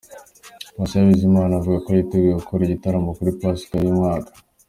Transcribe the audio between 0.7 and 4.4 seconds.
Patient Bizimana avuga ko yiteguye gukora igitaramo kuri Pasika y'uyu mwaka.